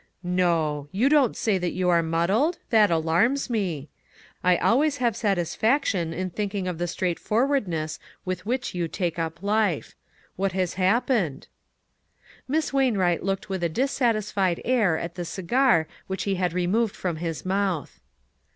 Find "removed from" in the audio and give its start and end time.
16.53-17.17